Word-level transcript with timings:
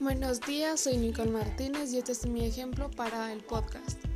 Buenos 0.00 0.40
días, 0.40 0.80
soy 0.80 0.96
Nicole 0.96 1.30
Martínez 1.30 1.92
y 1.92 1.98
este 1.98 2.12
es 2.12 2.26
mi 2.26 2.46
ejemplo 2.46 2.90
para 2.90 3.34
el 3.34 3.42
podcast. 3.42 4.09